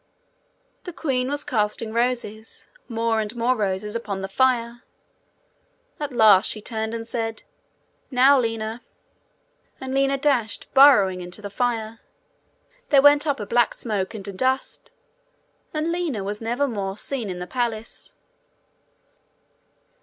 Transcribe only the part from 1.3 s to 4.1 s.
casting roses, more and more roses,